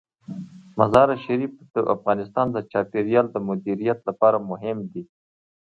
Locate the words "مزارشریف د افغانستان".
0.79-2.47